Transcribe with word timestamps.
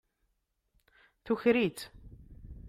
Tuker-itt. 1.25 1.79